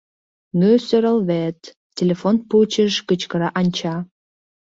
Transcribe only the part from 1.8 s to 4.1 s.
телефон пучыш кычкыра Анча.